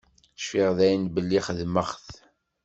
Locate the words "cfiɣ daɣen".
0.41-1.03